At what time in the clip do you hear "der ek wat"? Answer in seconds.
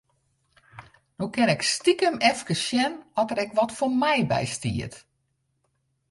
3.29-3.75